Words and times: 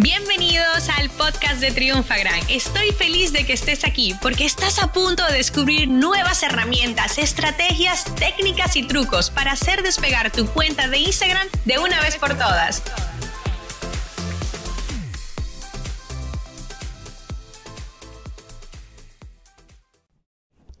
Bienvenidos 0.00 0.88
al 0.96 1.10
podcast 1.10 1.60
de 1.60 1.72
Triunfagran. 1.72 2.38
Estoy 2.48 2.92
feliz 2.92 3.32
de 3.32 3.44
que 3.44 3.52
estés 3.52 3.82
aquí 3.84 4.14
porque 4.22 4.44
estás 4.44 4.78
a 4.80 4.92
punto 4.92 5.26
de 5.26 5.32
descubrir 5.32 5.88
nuevas 5.88 6.44
herramientas, 6.44 7.18
estrategias, 7.18 8.04
técnicas 8.14 8.76
y 8.76 8.84
trucos 8.84 9.30
para 9.30 9.50
hacer 9.50 9.82
despegar 9.82 10.30
tu 10.30 10.46
cuenta 10.46 10.86
de 10.86 10.98
Instagram 10.98 11.48
de 11.64 11.80
una 11.80 12.00
vez 12.00 12.16
por 12.16 12.34
todas. 12.34 12.84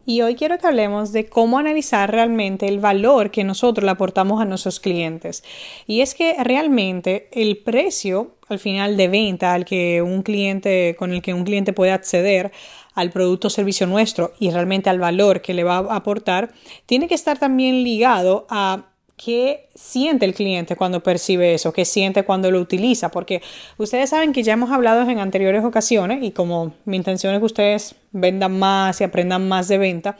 Y 0.08 0.22
hoy 0.22 0.36
quiero 0.36 0.56
que 0.56 0.66
hablemos 0.66 1.12
de 1.12 1.26
cómo 1.26 1.58
analizar 1.58 2.10
realmente 2.10 2.66
el 2.66 2.80
valor 2.80 3.30
que 3.30 3.44
nosotros 3.44 3.84
le 3.84 3.90
aportamos 3.90 4.40
a 4.40 4.46
nuestros 4.46 4.80
clientes. 4.80 5.44
Y 5.86 6.00
es 6.00 6.14
que 6.14 6.34
realmente 6.42 7.28
el 7.30 7.58
precio 7.58 8.36
al 8.48 8.58
final 8.58 8.96
de 8.96 9.08
venta 9.08 9.52
al 9.52 9.66
que 9.66 10.00
un 10.00 10.22
cliente 10.22 10.96
con 10.98 11.12
el 11.12 11.20
que 11.20 11.34
un 11.34 11.44
cliente 11.44 11.74
puede 11.74 11.92
acceder 11.92 12.52
al 12.94 13.10
producto 13.10 13.48
o 13.48 13.50
servicio 13.50 13.86
nuestro 13.86 14.32
y 14.40 14.50
realmente 14.50 14.88
al 14.88 14.98
valor 14.98 15.42
que 15.42 15.52
le 15.52 15.62
va 15.62 15.76
a 15.76 15.96
aportar, 15.96 16.54
tiene 16.86 17.06
que 17.06 17.14
estar 17.14 17.38
también 17.38 17.84
ligado 17.84 18.46
a 18.48 18.86
qué 19.22 19.68
siente 19.74 20.24
el 20.24 20.32
cliente 20.32 20.76
cuando 20.76 21.02
percibe 21.02 21.52
eso, 21.52 21.72
qué 21.74 21.84
siente 21.84 22.24
cuando 22.24 22.50
lo 22.50 22.60
utiliza, 22.60 23.10
porque 23.10 23.42
ustedes 23.76 24.08
saben 24.10 24.32
que 24.32 24.42
ya 24.42 24.54
hemos 24.54 24.70
hablado 24.70 25.02
en 25.02 25.18
anteriores 25.18 25.64
ocasiones 25.64 26.22
y 26.22 26.30
como 26.30 26.72
mi 26.86 26.96
intención 26.96 27.34
es 27.34 27.40
que 27.40 27.46
ustedes 27.46 27.94
vendan 28.12 28.58
más 28.58 29.00
y 29.00 29.04
aprendan 29.04 29.46
más 29.46 29.68
de 29.68 29.76
venta, 29.76 30.16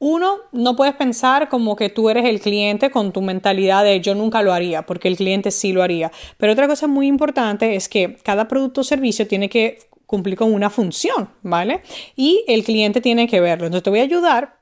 uno, 0.00 0.36
no 0.52 0.76
puedes 0.76 0.94
pensar 0.94 1.48
como 1.48 1.74
que 1.74 1.88
tú 1.88 2.08
eres 2.08 2.24
el 2.24 2.40
cliente 2.40 2.90
con 2.90 3.12
tu 3.12 3.20
mentalidad 3.20 3.82
de 3.82 4.00
yo 4.00 4.14
nunca 4.14 4.42
lo 4.42 4.52
haría, 4.52 4.82
porque 4.86 5.08
el 5.08 5.16
cliente 5.16 5.50
sí 5.50 5.72
lo 5.72 5.82
haría. 5.82 6.12
Pero 6.36 6.52
otra 6.52 6.68
cosa 6.68 6.86
muy 6.86 7.08
importante 7.08 7.74
es 7.74 7.88
que 7.88 8.16
cada 8.22 8.46
producto 8.46 8.82
o 8.82 8.84
servicio 8.84 9.26
tiene 9.26 9.48
que 9.48 9.78
cumplir 10.06 10.36
con 10.36 10.54
una 10.54 10.70
función, 10.70 11.30
¿vale? 11.42 11.82
Y 12.14 12.44
el 12.46 12.62
cliente 12.62 13.00
tiene 13.00 13.26
que 13.26 13.40
verlo. 13.40 13.66
Entonces 13.66 13.82
te 13.82 13.90
voy 13.90 13.98
a 13.98 14.04
ayudar 14.04 14.57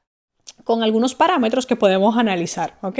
con 0.66 0.82
algunos 0.82 1.14
parámetros 1.14 1.64
que 1.64 1.76
podemos 1.76 2.18
analizar, 2.18 2.76
¿ok? 2.82 2.98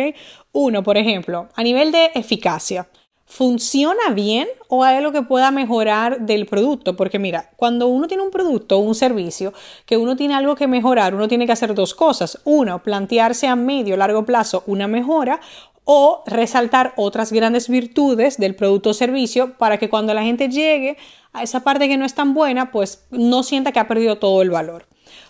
Uno, 0.53 0.84
por 0.84 0.97
ejemplo, 0.97 1.48
a 1.56 1.64
nivel 1.64 1.91
de 1.91 2.12
eficacia. 2.14 2.89
¿Funciona 3.25 4.11
bien 4.14 4.47
o 4.69 4.84
hay 4.84 4.98
algo 4.98 5.11
que 5.11 5.23
pueda 5.23 5.50
mejorar 5.50 6.20
del 6.20 6.47
producto? 6.47 6.95
Porque 6.95 7.19
mira, 7.19 7.50
cuando 7.56 7.89
uno 7.89 8.06
tiene 8.06 8.23
un 8.23 8.31
producto 8.31 8.77
o 8.78 8.83
un 8.83 8.95
servicio 8.95 9.53
que 9.84 9.97
uno 9.97 10.14
tiene 10.14 10.36
algo 10.36 10.55
que 10.55 10.69
mejorar, 10.69 11.17
uno 11.17 11.27
tiene 11.27 11.45
que 11.45 11.50
hacer 11.50 11.75
dos 11.75 11.92
cosas. 11.92 12.39
Uno, 12.45 12.84
plantearse 12.84 13.48
a 13.48 13.56
medio 13.56 13.95
o 13.95 13.98
largo 13.98 14.25
plazo 14.25 14.62
una 14.69 14.86
mejora 14.86 15.41
o 15.83 16.23
resaltar 16.25 16.92
otras 16.97 17.33
grandes 17.33 17.69
virtudes 17.69 18.39
del 18.39 18.55
producto 18.55 18.91
o 18.91 18.95
servicio 18.95 19.58
para 19.58 19.78
que 19.78 19.91
cuando 19.91 20.14
la 20.14 20.23
gente 20.23 20.48
llegue 20.48 20.98
a 21.33 21.42
esa 21.42 21.64
parte 21.64 21.89
que 21.89 21.97
no 21.97 22.05
es 22.05 22.14
tan 22.14 22.33
buena, 22.33 22.70
pues 22.70 23.08
no 23.11 23.42
sienta 23.42 23.73
que 23.73 23.80
ha 23.80 23.89
perdido 23.89 24.19
todo 24.19 24.41
el 24.41 24.51
valor. 24.51 24.86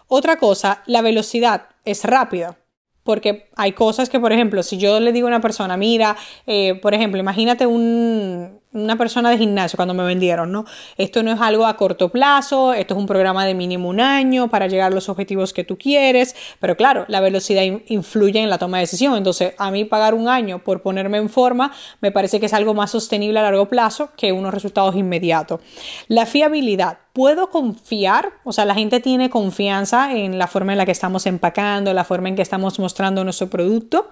Otra 0.07 0.37
cosa, 0.37 0.83
la 0.85 1.01
velocidad 1.01 1.69
es 1.87 2.05
rápida. 2.05 2.59
Porque 3.03 3.49
hay 3.57 3.73
cosas 3.73 4.11
que, 4.11 4.19
por 4.19 4.33
ejemplo, 4.33 4.65
si 4.65 4.79
yo 4.79 4.99
le 4.99 5.13
digo 5.13 5.29
a 5.29 5.31
una 5.31 5.41
persona, 5.41 5.77
mira, 5.77 6.17
eh, 6.47 6.75
por 6.83 6.93
ejemplo, 6.93 7.21
imagínate 7.21 7.65
un, 7.65 8.61
una 8.77 8.97
persona 8.97 9.31
de 9.31 9.39
gimnasio 9.39 9.77
cuando 9.77 9.95
me 9.95 10.05
vendieron, 10.05 10.53
¿no? 10.53 10.65
Esto 10.97 11.23
no 11.23 11.33
es 11.33 11.41
algo 11.41 11.67
a 11.67 11.77
corto 11.77 12.11
plazo, 12.11 12.73
esto 12.73 12.95
es 12.95 13.01
un 13.01 13.07
programa 13.07 13.45
de 13.45 13.55
mínimo 13.55 13.89
un 13.89 14.01
año 14.01 14.49
para 14.49 14.67
llegar 14.67 14.93
a 14.93 14.95
los 14.95 15.09
objetivos 15.09 15.53
que 15.53 15.65
tú 15.65 15.79
quieres, 15.79 16.37
pero 16.61 16.77
claro, 16.77 17.05
la 17.09 17.21
velocidad 17.21 17.63
influye 17.87 18.41
en 18.41 18.51
la 18.51 18.59
toma 18.59 18.79
de 18.79 18.83
decisión, 18.83 19.17
entonces 19.17 19.55
a 19.59 19.71
mí 19.71 19.85
pagar 19.85 20.15
un 20.15 20.29
año 20.29 20.61
por 20.63 20.83
ponerme 20.83 21.19
en 21.19 21.29
forma 21.29 21.73
me 22.01 22.13
parece 22.13 22.41
que 22.41 22.47
es 22.47 22.53
algo 22.53 22.75
más 22.75 22.91
sostenible 22.91 23.39
a 23.39 23.43
largo 23.43 23.67
plazo 23.69 24.11
que 24.17 24.33
unos 24.33 24.53
resultados 24.53 24.95
inmediatos. 24.95 25.61
La 26.09 26.27
fiabilidad, 26.27 26.99
¿puedo 27.13 27.51
confiar? 27.51 28.33
O 28.45 28.53
sea, 28.53 28.65
la 28.65 28.75
gente 28.75 29.01
tiene 29.01 29.31
confianza 29.31 30.13
en 30.13 30.39
la 30.39 30.47
forma 30.47 30.73
en 30.73 30.79
la 30.79 30.85
que 30.85 30.93
estamos 30.93 31.27
empacando, 31.27 31.93
la 31.93 32.05
forma 32.05 32.29
en 32.29 32.37
que 32.37 32.43
estamos 32.43 32.79
mostrando 32.79 33.25
nuestro 33.25 33.49
producto. 33.49 34.09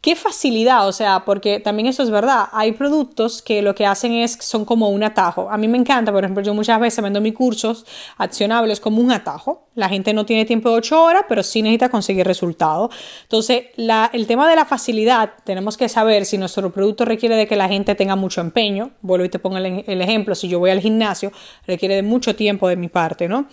Qué 0.00 0.14
facilidad, 0.14 0.86
o 0.86 0.92
sea, 0.92 1.24
porque 1.24 1.58
también 1.58 1.88
eso 1.88 2.02
es 2.02 2.10
verdad. 2.10 2.46
Hay 2.52 2.72
productos 2.72 3.42
que 3.42 3.60
lo 3.60 3.74
que 3.74 3.86
hacen 3.86 4.12
es, 4.12 4.38
son 4.40 4.64
como 4.64 4.90
un 4.90 5.02
atajo. 5.02 5.50
A 5.50 5.56
mí 5.56 5.66
me 5.66 5.78
encanta, 5.78 6.12
por 6.12 6.22
ejemplo, 6.22 6.44
yo 6.44 6.54
muchas 6.54 6.78
veces 6.78 7.02
vendo 7.02 7.20
mis 7.20 7.34
cursos 7.34 7.84
accionables 8.16 8.78
como 8.78 9.00
un 9.00 9.10
atajo. 9.10 9.66
La 9.74 9.88
gente 9.88 10.12
no 10.14 10.24
tiene 10.24 10.44
tiempo 10.44 10.70
de 10.70 10.76
8 10.76 11.02
horas, 11.02 11.24
pero 11.28 11.42
sí 11.42 11.60
necesita 11.60 11.88
conseguir 11.88 12.24
resultados. 12.24 12.94
Entonces, 13.22 13.64
el 13.76 14.26
tema 14.28 14.48
de 14.48 14.54
la 14.54 14.64
facilidad, 14.64 15.32
tenemos 15.44 15.76
que 15.76 15.88
saber 15.88 16.24
si 16.24 16.38
nuestro 16.38 16.70
producto 16.72 17.04
requiere 17.04 17.34
de 17.34 17.48
que 17.48 17.56
la 17.56 17.68
gente 17.68 17.96
tenga 17.96 18.14
mucho 18.14 18.40
empeño. 18.40 18.92
Vuelvo 19.00 19.24
y 19.24 19.28
te 19.28 19.40
pongo 19.40 19.56
el, 19.56 19.82
el 19.86 20.00
ejemplo, 20.02 20.36
si 20.36 20.46
yo 20.46 20.60
voy 20.60 20.70
al 20.70 20.80
gimnasio, 20.80 21.32
requiere 21.66 21.96
de 21.96 22.02
mucho 22.02 22.36
tiempo 22.36 22.68
de 22.68 22.76
mi 22.76 22.88
parte, 22.88 23.28
¿no? 23.28 23.48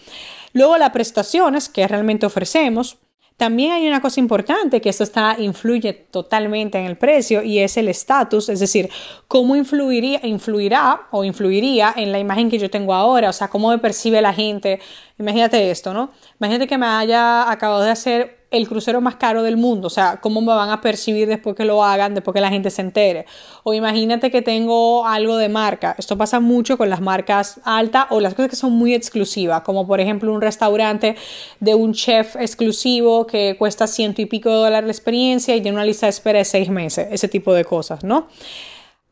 Luego, 0.51 0.77
las 0.77 0.91
prestaciones 0.91 1.67
que 1.67 1.87
realmente 1.87 2.27
ofrecemos. 2.27 2.97
También 3.43 3.73
hay 3.73 3.85
una 3.85 3.99
cosa 3.99 4.21
importante 4.21 4.79
que 4.79 4.87
esto 4.87 5.03
está, 5.03 5.35
influye 5.37 5.91
totalmente 5.91 6.77
en 6.77 6.85
el 6.85 6.95
precio 6.95 7.43
y 7.43 7.59
es 7.59 7.75
el 7.75 7.89
estatus, 7.89 8.47
es 8.47 8.61
decir, 8.61 8.89
cómo 9.27 9.57
influiría, 9.57 10.25
influirá 10.25 11.09
o 11.11 11.25
influiría 11.25 11.93
en 11.97 12.13
la 12.13 12.19
imagen 12.19 12.49
que 12.49 12.57
yo 12.57 12.69
tengo 12.69 12.93
ahora, 12.93 13.27
o 13.27 13.33
sea, 13.33 13.49
cómo 13.49 13.67
me 13.67 13.79
percibe 13.79 14.21
la 14.21 14.33
gente. 14.33 14.79
Imagínate 15.19 15.71
esto, 15.71 15.93
¿no? 15.93 16.11
Imagínate 16.39 16.67
que 16.67 16.77
me 16.77 16.85
haya 16.85 17.51
acabado 17.51 17.83
de 17.83 17.91
hacer 17.91 18.42
el 18.53 18.67
crucero 18.67 19.01
más 19.01 19.15
caro 19.15 19.41
del 19.41 19.57
mundo, 19.57 19.87
o 19.87 19.89
sea, 19.89 20.19
cómo 20.21 20.39
me 20.39 20.53
van 20.53 20.69
a 20.69 20.79
percibir 20.79 21.27
después 21.27 21.55
que 21.55 21.65
lo 21.65 21.83
hagan, 21.83 22.13
después 22.13 22.33
que 22.33 22.41
la 22.41 22.49
gente 22.49 22.69
se 22.69 22.81
entere. 22.81 23.25
O 23.63 23.73
imagínate 23.73 24.29
que 24.29 24.41
tengo 24.41 25.05
algo 25.05 25.37
de 25.37 25.49
marca. 25.49 25.95
Esto 25.97 26.17
pasa 26.17 26.39
mucho 26.39 26.77
con 26.77 26.89
las 26.89 27.01
marcas 27.01 27.59
altas 27.63 28.05
o 28.11 28.19
las 28.19 28.35
cosas 28.35 28.51
que 28.51 28.55
son 28.55 28.73
muy 28.73 28.93
exclusivas, 28.93 29.63
como 29.63 29.87
por 29.87 29.99
ejemplo 29.99 30.31
un 30.31 30.41
restaurante 30.41 31.15
de 31.59 31.73
un 31.73 31.93
chef 31.93 32.35
exclusivo 32.35 33.25
que 33.25 33.55
cuesta 33.57 33.87
ciento 33.87 34.21
y 34.21 34.27
pico 34.27 34.49
de 34.49 34.55
dólares 34.55 34.85
la 34.85 34.93
experiencia 34.93 35.55
y 35.55 35.61
tiene 35.61 35.75
una 35.75 35.85
lista 35.85 36.05
de 36.05 36.11
espera 36.11 36.39
de 36.39 36.45
seis 36.45 36.69
meses, 36.69 37.07
ese 37.11 37.27
tipo 37.27 37.53
de 37.53 37.65
cosas, 37.65 38.03
¿no? 38.03 38.27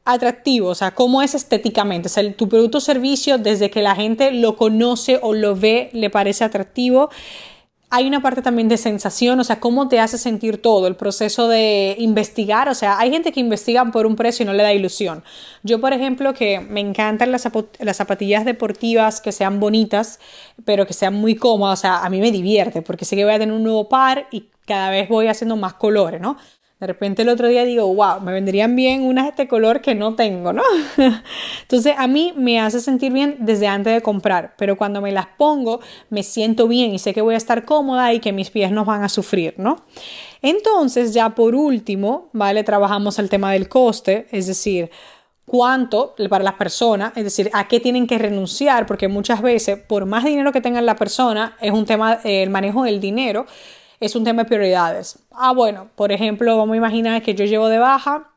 atractivo, 0.03 0.69
o 0.69 0.75
sea, 0.75 0.91
cómo 0.91 1.21
es 1.21 1.35
estéticamente, 1.35 2.07
o 2.07 2.09
sea, 2.09 2.33
tu 2.33 2.49
producto 2.49 2.79
o 2.79 2.81
servicio 2.81 3.37
desde 3.37 3.69
que 3.69 3.81
la 3.81 3.95
gente 3.95 4.31
lo 4.31 4.57
conoce 4.57 5.19
o 5.21 5.33
lo 5.33 5.55
ve 5.55 5.89
le 5.93 6.09
parece 6.09 6.43
atractivo 6.43 7.09
hay 7.93 8.07
una 8.07 8.21
parte 8.21 8.41
también 8.41 8.69
de 8.69 8.77
sensación, 8.77 9.39
o 9.41 9.43
sea, 9.43 9.59
cómo 9.59 9.89
te 9.89 9.99
hace 9.99 10.17
sentir 10.17 10.61
todo, 10.61 10.87
el 10.87 10.95
proceso 10.95 11.49
de 11.49 11.95
investigar, 11.99 12.69
o 12.69 12.73
sea, 12.73 12.97
hay 12.97 13.11
gente 13.11 13.33
que 13.33 13.41
investiga 13.41 13.83
por 13.91 14.05
un 14.05 14.15
precio 14.15 14.43
y 14.43 14.45
no 14.47 14.53
le 14.53 14.63
da 14.63 14.71
ilusión. 14.71 15.23
Yo, 15.61 15.81
por 15.81 15.91
ejemplo, 15.91 16.33
que 16.33 16.61
me 16.61 16.79
encantan 16.79 17.33
las, 17.33 17.47
las 17.79 17.97
zapatillas 17.97 18.45
deportivas 18.45 19.19
que 19.19 19.33
sean 19.33 19.59
bonitas, 19.59 20.19
pero 20.63 20.87
que 20.87 20.93
sean 20.93 21.13
muy 21.15 21.35
cómodas, 21.35 21.79
o 21.79 21.81
sea, 21.81 21.97
a 21.99 22.09
mí 22.09 22.21
me 22.21 22.31
divierte, 22.31 22.81
porque 22.81 23.03
sé 23.03 23.17
que 23.17 23.25
voy 23.25 23.33
a 23.33 23.39
tener 23.39 23.53
un 23.53 23.63
nuevo 23.63 23.89
par 23.89 24.27
y 24.31 24.45
cada 24.65 24.89
vez 24.89 25.09
voy 25.09 25.27
haciendo 25.27 25.57
más 25.57 25.73
colores, 25.73 26.21
¿no? 26.21 26.37
De 26.81 26.87
repente 26.87 27.21
el 27.21 27.29
otro 27.29 27.47
día 27.47 27.63
digo, 27.63 27.93
wow, 27.93 28.21
me 28.21 28.33
vendrían 28.33 28.75
bien 28.75 29.03
unas 29.03 29.25
de 29.25 29.29
este 29.29 29.47
color 29.47 29.81
que 29.81 29.93
no 29.93 30.15
tengo, 30.15 30.51
¿no? 30.51 30.63
Entonces 31.61 31.93
a 31.95 32.07
mí 32.07 32.33
me 32.35 32.59
hace 32.59 32.79
sentir 32.79 33.13
bien 33.13 33.35
desde 33.37 33.67
antes 33.67 33.93
de 33.93 34.01
comprar, 34.01 34.55
pero 34.57 34.75
cuando 34.75 34.99
me 34.99 35.11
las 35.11 35.27
pongo 35.27 35.79
me 36.09 36.23
siento 36.23 36.67
bien 36.67 36.91
y 36.91 36.97
sé 36.97 37.13
que 37.13 37.21
voy 37.21 37.35
a 37.35 37.37
estar 37.37 37.65
cómoda 37.65 38.11
y 38.15 38.19
que 38.19 38.33
mis 38.33 38.49
pies 38.49 38.71
no 38.71 38.83
van 38.83 39.03
a 39.03 39.09
sufrir, 39.09 39.53
¿no? 39.57 39.85
Entonces 40.41 41.13
ya 41.13 41.29
por 41.29 41.53
último, 41.53 42.29
¿vale? 42.33 42.63
Trabajamos 42.63 43.19
el 43.19 43.29
tema 43.29 43.51
del 43.53 43.69
coste, 43.69 44.25
es 44.31 44.47
decir, 44.47 44.89
cuánto 45.45 46.15
para 46.31 46.43
las 46.43 46.55
personas, 46.55 47.13
es 47.15 47.23
decir, 47.23 47.51
a 47.53 47.67
qué 47.67 47.79
tienen 47.79 48.07
que 48.07 48.17
renunciar, 48.17 48.87
porque 48.87 49.07
muchas 49.07 49.43
veces, 49.43 49.77
por 49.77 50.07
más 50.07 50.23
dinero 50.23 50.51
que 50.51 50.61
tenga 50.61 50.81
la 50.81 50.95
persona, 50.95 51.55
es 51.61 51.73
un 51.73 51.85
tema, 51.85 52.21
el 52.23 52.49
manejo 52.49 52.85
del 52.85 52.99
dinero 52.99 53.45
es 54.01 54.15
un 54.15 54.25
tema 54.25 54.43
de 54.43 54.49
prioridades. 54.49 55.19
Ah, 55.31 55.53
bueno, 55.53 55.89
por 55.95 56.11
ejemplo, 56.11 56.57
vamos 56.57 56.73
a 56.73 56.77
imaginar 56.77 57.21
que 57.21 57.35
yo 57.35 57.45
llevo 57.45 57.69
de 57.69 57.77
baja 57.77 58.33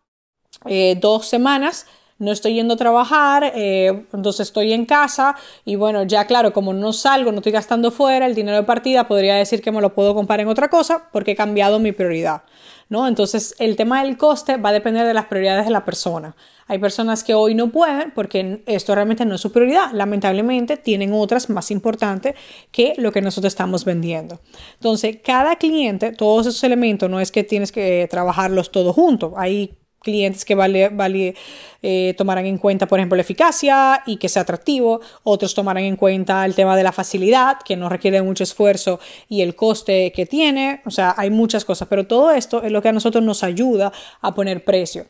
eh, 0.66 0.96
dos 1.00 1.26
semanas 1.26 1.86
no 2.18 2.30
estoy 2.32 2.54
yendo 2.54 2.74
a 2.74 2.76
trabajar, 2.76 3.52
eh, 3.54 4.06
entonces 4.12 4.48
estoy 4.48 4.72
en 4.72 4.86
casa 4.86 5.36
y 5.64 5.76
bueno, 5.76 6.04
ya 6.04 6.26
claro, 6.26 6.52
como 6.52 6.72
no 6.72 6.92
salgo, 6.92 7.32
no 7.32 7.38
estoy 7.38 7.52
gastando 7.52 7.90
fuera, 7.90 8.26
el 8.26 8.34
dinero 8.34 8.56
de 8.56 8.62
partida 8.62 9.08
podría 9.08 9.34
decir 9.34 9.60
que 9.62 9.72
me 9.72 9.80
lo 9.80 9.94
puedo 9.94 10.14
comprar 10.14 10.40
en 10.40 10.48
otra 10.48 10.68
cosa 10.68 11.08
porque 11.12 11.32
he 11.32 11.36
cambiado 11.36 11.78
mi 11.78 11.92
prioridad, 11.92 12.42
¿no? 12.88 13.08
Entonces 13.08 13.54
el 13.58 13.76
tema 13.76 14.02
del 14.02 14.16
coste 14.16 14.56
va 14.56 14.68
a 14.68 14.72
depender 14.72 15.06
de 15.06 15.14
las 15.14 15.26
prioridades 15.26 15.64
de 15.64 15.72
la 15.72 15.84
persona. 15.84 16.36
Hay 16.66 16.78
personas 16.78 17.24
que 17.24 17.34
hoy 17.34 17.54
no 17.54 17.70
pueden 17.70 18.12
porque 18.12 18.62
esto 18.66 18.94
realmente 18.94 19.24
no 19.26 19.34
es 19.34 19.40
su 19.40 19.52
prioridad. 19.52 19.92
Lamentablemente 19.92 20.76
tienen 20.76 21.12
otras 21.12 21.50
más 21.50 21.70
importantes 21.70 22.34
que 22.70 22.94
lo 22.96 23.12
que 23.12 23.20
nosotros 23.20 23.52
estamos 23.52 23.84
vendiendo. 23.84 24.40
Entonces, 24.76 25.18
cada 25.22 25.56
cliente, 25.56 26.12
todos 26.12 26.46
esos 26.46 26.64
elementos, 26.64 27.10
no 27.10 27.20
es 27.20 27.30
que 27.30 27.44
tienes 27.44 27.70
que 27.70 28.08
trabajarlos 28.10 28.70
todos 28.70 28.94
juntos. 28.94 29.34
Hay 29.36 29.76
clientes 30.04 30.44
que 30.44 30.54
vale, 30.54 30.90
vale 30.90 31.34
eh, 31.82 32.14
tomarán 32.16 32.46
en 32.46 32.58
cuenta, 32.58 32.86
por 32.86 33.00
ejemplo, 33.00 33.16
la 33.16 33.22
eficacia 33.22 34.02
y 34.06 34.18
que 34.18 34.28
sea 34.28 34.42
atractivo. 34.42 35.00
Otros 35.24 35.54
tomarán 35.54 35.84
en 35.84 35.96
cuenta 35.96 36.44
el 36.46 36.54
tema 36.54 36.76
de 36.76 36.84
la 36.84 36.92
facilidad, 36.92 37.58
que 37.64 37.76
no 37.76 37.88
requiere 37.88 38.22
mucho 38.22 38.44
esfuerzo 38.44 39.00
y 39.28 39.42
el 39.42 39.56
coste 39.56 40.12
que 40.12 40.26
tiene. 40.26 40.82
O 40.86 40.90
sea, 40.90 41.14
hay 41.16 41.30
muchas 41.30 41.64
cosas, 41.64 41.88
pero 41.88 42.06
todo 42.06 42.30
esto 42.30 42.62
es 42.62 42.70
lo 42.70 42.80
que 42.80 42.90
a 42.90 42.92
nosotros 42.92 43.24
nos 43.24 43.42
ayuda 43.42 43.92
a 44.20 44.34
poner 44.34 44.64
precio. 44.64 45.06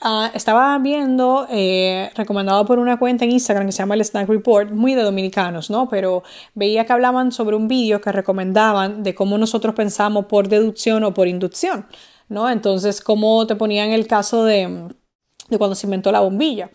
Ah, 0.00 0.30
estaba 0.34 0.76
viendo, 0.78 1.46
eh, 1.50 2.10
recomendado 2.14 2.66
por 2.66 2.78
una 2.78 2.98
cuenta 2.98 3.24
en 3.24 3.30
Instagram 3.30 3.66
que 3.66 3.72
se 3.72 3.78
llama 3.78 3.94
el 3.94 4.04
Snack 4.04 4.28
Report, 4.28 4.70
muy 4.70 4.94
de 4.94 5.02
dominicanos, 5.02 5.70
¿no? 5.70 5.88
Pero 5.88 6.24
veía 6.54 6.84
que 6.84 6.92
hablaban 6.92 7.32
sobre 7.32 7.56
un 7.56 7.68
vídeo 7.68 8.00
que 8.00 8.12
recomendaban 8.12 9.02
de 9.02 9.14
cómo 9.14 9.38
nosotros 9.38 9.74
pensamos 9.74 10.26
por 10.26 10.48
deducción 10.48 11.04
o 11.04 11.14
por 11.14 11.28
inducción, 11.28 11.86
Entonces, 12.50 13.00
cómo 13.00 13.46
te 13.46 13.56
ponían 13.56 13.90
el 13.90 14.06
caso 14.06 14.44
de, 14.44 14.88
de 15.48 15.58
cuando 15.58 15.74
se 15.74 15.86
inventó 15.86 16.12
la 16.12 16.20
bombilla 16.20 16.70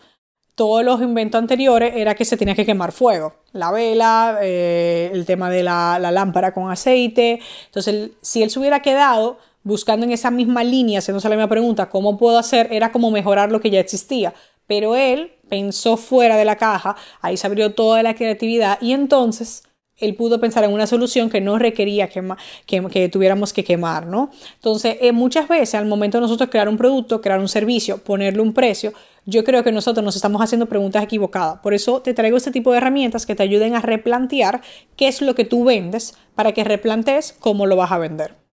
todos 0.60 0.84
los 0.84 1.00
inventos 1.00 1.38
anteriores 1.38 1.94
era 1.96 2.14
que 2.14 2.26
se 2.26 2.36
tenía 2.36 2.54
que 2.54 2.66
quemar 2.66 2.92
fuego. 2.92 3.32
La 3.52 3.70
vela, 3.72 4.40
eh, 4.42 5.10
el 5.10 5.24
tema 5.24 5.48
de 5.48 5.62
la, 5.62 5.98
la, 5.98 6.10
lámpara 6.10 6.52
con 6.52 6.70
aceite. 6.70 7.40
Entonces, 7.64 8.10
si 8.20 8.42
él 8.42 8.50
se 8.50 8.58
hubiera 8.58 8.82
quedado 8.82 9.38
buscando 9.62 10.04
en 10.04 10.12
esa 10.12 10.30
misma 10.30 10.62
línea, 10.62 10.98
haciéndose 10.98 11.30
la 11.30 11.36
misma 11.36 11.48
pregunta, 11.48 11.88
¿cómo 11.88 12.18
puedo 12.18 12.36
hacer? 12.36 12.68
Era 12.74 12.92
como 12.92 13.10
mejorar 13.10 13.50
lo 13.50 13.62
que 13.62 13.70
ya 13.70 13.80
existía. 13.80 14.34
Pero 14.66 14.96
él 14.96 15.32
pensó 15.48 15.96
fuera 15.96 16.36
de 16.36 16.44
la 16.44 16.56
caja, 16.56 16.94
ahí 17.22 17.38
se 17.38 17.46
abrió 17.46 17.72
toda 17.72 18.02
la 18.02 18.14
creatividad 18.14 18.76
y 18.82 18.92
entonces 18.92 19.64
él 20.00 20.14
pudo 20.14 20.40
pensar 20.40 20.64
en 20.64 20.72
una 20.72 20.86
solución 20.86 21.30
que 21.30 21.40
no 21.40 21.58
requería 21.58 22.08
que, 22.08 22.22
que 22.66 23.08
tuviéramos 23.08 23.52
que 23.52 23.64
quemar, 23.64 24.06
¿no? 24.06 24.30
Entonces, 24.54 24.96
eh, 25.00 25.12
muchas 25.12 25.48
veces 25.48 25.74
al 25.74 25.86
momento 25.86 26.18
de 26.18 26.22
nosotros 26.22 26.50
crear 26.50 26.68
un 26.68 26.76
producto, 26.76 27.20
crear 27.20 27.40
un 27.40 27.48
servicio, 27.48 27.98
ponerle 27.98 28.42
un 28.42 28.52
precio, 28.52 28.92
yo 29.26 29.44
creo 29.44 29.62
que 29.62 29.72
nosotros 29.72 30.04
nos 30.04 30.16
estamos 30.16 30.42
haciendo 30.42 30.66
preguntas 30.66 31.02
equivocadas. 31.02 31.60
Por 31.60 31.74
eso 31.74 32.00
te 32.00 32.14
traigo 32.14 32.36
este 32.36 32.50
tipo 32.50 32.72
de 32.72 32.78
herramientas 32.78 33.26
que 33.26 33.34
te 33.34 33.42
ayuden 33.42 33.74
a 33.74 33.80
replantear 33.80 34.62
qué 34.96 35.08
es 35.08 35.20
lo 35.22 35.34
que 35.34 35.44
tú 35.44 35.64
vendes 35.64 36.14
para 36.34 36.52
que 36.52 36.64
replantees 36.64 37.34
cómo 37.38 37.66
lo 37.66 37.76
vas 37.76 37.92
a 37.92 37.98
vender. 37.98 38.49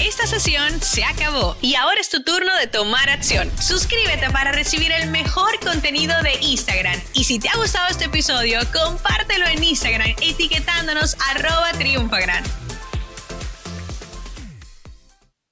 Esta 0.00 0.26
sesión 0.26 0.80
se 0.80 1.04
acabó 1.04 1.56
y 1.60 1.74
ahora 1.74 2.00
es 2.00 2.08
tu 2.08 2.22
turno 2.22 2.54
de 2.56 2.68
tomar 2.68 3.10
acción. 3.10 3.50
Suscríbete 3.60 4.30
para 4.30 4.52
recibir 4.52 4.92
el 4.92 5.10
mejor 5.10 5.58
contenido 5.60 6.14
de 6.22 6.38
Instagram. 6.40 7.00
Y 7.14 7.24
si 7.24 7.38
te 7.38 7.48
ha 7.48 7.56
gustado 7.56 7.88
este 7.88 8.04
episodio, 8.04 8.60
compártelo 8.72 9.46
en 9.46 9.62
Instagram 9.62 10.14
etiquetándonos 10.20 11.16
arroba 11.30 11.72
triunfagran. 11.72 12.44